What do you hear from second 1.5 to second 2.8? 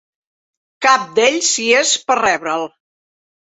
hi és per rebre'l.